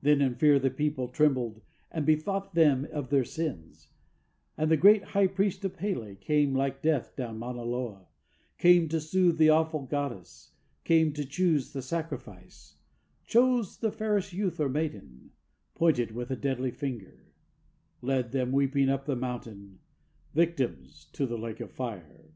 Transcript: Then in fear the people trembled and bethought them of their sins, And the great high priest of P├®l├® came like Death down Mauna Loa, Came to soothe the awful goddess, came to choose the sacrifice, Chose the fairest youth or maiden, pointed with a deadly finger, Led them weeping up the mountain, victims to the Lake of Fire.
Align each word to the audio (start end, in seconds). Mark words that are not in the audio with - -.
Then 0.00 0.20
in 0.20 0.36
fear 0.36 0.60
the 0.60 0.70
people 0.70 1.08
trembled 1.08 1.60
and 1.90 2.06
bethought 2.06 2.54
them 2.54 2.86
of 2.92 3.10
their 3.10 3.24
sins, 3.24 3.88
And 4.56 4.70
the 4.70 4.76
great 4.76 5.02
high 5.06 5.26
priest 5.26 5.64
of 5.64 5.76
P├®l├® 5.76 6.20
came 6.20 6.54
like 6.54 6.82
Death 6.82 7.16
down 7.16 7.40
Mauna 7.40 7.64
Loa, 7.64 8.06
Came 8.58 8.88
to 8.90 9.00
soothe 9.00 9.38
the 9.38 9.48
awful 9.50 9.82
goddess, 9.84 10.52
came 10.84 11.12
to 11.14 11.24
choose 11.24 11.72
the 11.72 11.82
sacrifice, 11.82 12.76
Chose 13.24 13.78
the 13.78 13.90
fairest 13.90 14.32
youth 14.32 14.60
or 14.60 14.68
maiden, 14.68 15.32
pointed 15.74 16.12
with 16.12 16.30
a 16.30 16.36
deadly 16.36 16.70
finger, 16.70 17.32
Led 18.02 18.30
them 18.30 18.52
weeping 18.52 18.88
up 18.88 19.04
the 19.06 19.16
mountain, 19.16 19.80
victims 20.32 21.06
to 21.14 21.26
the 21.26 21.36
Lake 21.36 21.58
of 21.58 21.72
Fire. 21.72 22.30